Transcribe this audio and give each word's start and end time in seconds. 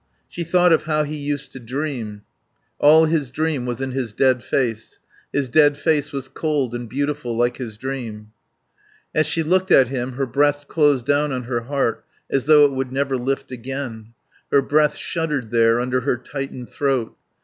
She 0.27 0.43
thought 0.43 0.73
of 0.73 0.85
how 0.85 1.03
he 1.03 1.15
used 1.15 1.51
to 1.51 1.59
dream. 1.59 2.23
All 2.79 3.05
his 3.05 3.29
dream 3.29 3.67
was 3.67 3.81
in 3.81 3.91
his 3.91 4.13
dead 4.13 4.41
face; 4.41 4.97
his 5.31 5.47
dead 5.47 5.77
face 5.77 6.11
was 6.11 6.27
cold 6.27 6.73
and 6.73 6.89
beautiful 6.89 7.37
like 7.37 7.57
his 7.57 7.77
dream. 7.77 8.31
As 9.13 9.27
she 9.27 9.43
looked 9.43 9.69
at 9.69 9.89
him 9.89 10.13
her 10.13 10.25
breast 10.25 10.67
closed 10.67 11.05
down 11.05 11.31
on 11.31 11.43
her 11.43 11.61
heart 11.65 12.03
as 12.31 12.45
though 12.45 12.65
it 12.65 12.71
would 12.71 12.91
never 12.91 13.15
lift 13.15 13.51
again; 13.51 14.15
her 14.51 14.63
breath 14.63 14.95
shuddered 14.95 15.51
there 15.51 15.79
under 15.79 15.99
her 16.01 16.17
tightened 16.17 16.71
throat. 16.71 17.15